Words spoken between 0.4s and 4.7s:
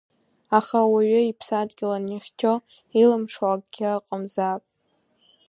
Аха ауаҩы иԥсадгьыл анихьчо илымшо акгьы ыҟамзаап.